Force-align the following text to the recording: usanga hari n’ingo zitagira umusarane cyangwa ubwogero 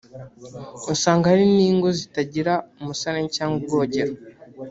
usanga 0.93 1.25
hari 1.31 1.45
n’ingo 1.55 1.87
zitagira 1.99 2.53
umusarane 2.79 3.27
cyangwa 3.35 3.55
ubwogero 3.59 4.13